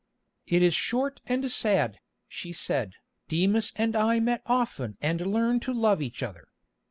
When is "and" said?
1.27-1.51, 3.75-3.95, 4.99-5.21